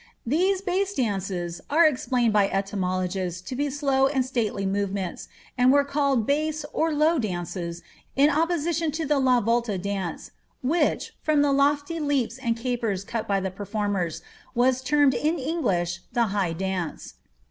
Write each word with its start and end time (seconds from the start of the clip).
These 0.25 0.61
base 0.63 0.95
dances 0.95 1.61
are 1.69 1.85
explained 1.85 2.33
hj 2.33 2.51
etymologists 2.51 3.39
to 3.41 3.55
be 3.55 3.69
slow 3.69 4.07
and 4.07 4.25
stately 4.25 4.65
movements, 4.65 5.27
and 5.59 5.71
were 5.71 5.83
called 5.83 6.25
base 6.25 6.63
Of 6.63 6.73
low 6.73 7.19
dances, 7.19 7.83
in 8.15 8.31
opposition 8.31 8.89
to 8.93 9.05
the 9.05 9.19
la 9.19 9.41
volta 9.41 9.77
dance, 9.77 10.31
which, 10.63 11.13
from 11.21 11.43
the 11.43 11.51
lofty 11.51 11.99
laps 11.99 12.39
and 12.39 12.57
capers 12.57 13.03
cut 13.03 13.27
by 13.27 13.39
the 13.39 13.51
performers, 13.51 14.23
was 14.55 14.81
termed 14.81 15.13
in 15.13 15.37
English 15.37 15.99
the 16.13 16.23
high 16.33 16.53
duce. 16.53 17.13